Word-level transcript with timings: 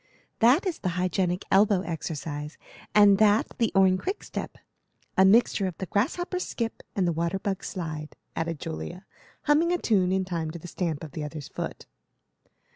"That 0.39 0.65
is 0.65 0.79
the 0.79 0.97
hygienic 0.97 1.45
elbow 1.51 1.81
exercise, 1.81 2.57
and 2.95 3.19
that 3.19 3.45
the 3.59 3.71
Orne 3.75 3.99
Quickstep, 3.99 4.57
a 5.15 5.23
mixture 5.23 5.67
of 5.67 5.77
the 5.77 5.85
grasshopper's 5.85 6.43
skip 6.43 6.81
and 6.95 7.07
the 7.07 7.11
water 7.13 7.37
bug's 7.37 7.67
slide," 7.69 8.15
added 8.35 8.59
Julia, 8.59 9.05
humming 9.43 9.71
a 9.71 9.77
tune 9.77 10.11
in 10.11 10.25
time 10.25 10.49
to 10.49 10.57
the 10.57 10.67
stamp 10.67 11.03
of 11.03 11.11
the 11.11 11.23
other's 11.23 11.49
foot. 11.49 11.85